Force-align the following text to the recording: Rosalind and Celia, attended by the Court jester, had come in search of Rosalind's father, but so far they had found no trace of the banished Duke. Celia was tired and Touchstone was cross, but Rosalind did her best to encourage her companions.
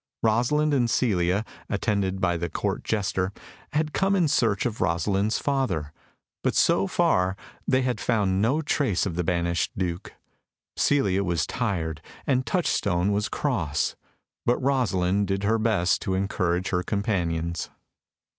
Rosalind 0.23 0.73
and 0.73 0.89
Celia, 0.89 1.45
attended 1.69 2.19
by 2.19 2.35
the 2.35 2.49
Court 2.49 2.83
jester, 2.83 3.31
had 3.73 3.93
come 3.93 4.15
in 4.15 4.27
search 4.27 4.65
of 4.65 4.81
Rosalind's 4.81 5.37
father, 5.37 5.93
but 6.43 6.55
so 6.55 6.87
far 6.87 7.37
they 7.67 7.83
had 7.83 8.01
found 8.01 8.41
no 8.41 8.63
trace 8.63 9.05
of 9.05 9.13
the 9.13 9.23
banished 9.23 9.69
Duke. 9.77 10.15
Celia 10.75 11.23
was 11.23 11.45
tired 11.45 12.01
and 12.25 12.47
Touchstone 12.47 13.11
was 13.11 13.29
cross, 13.29 13.95
but 14.43 14.57
Rosalind 14.57 15.27
did 15.27 15.43
her 15.43 15.59
best 15.59 16.01
to 16.01 16.15
encourage 16.15 16.69
her 16.69 16.81
companions. 16.81 17.69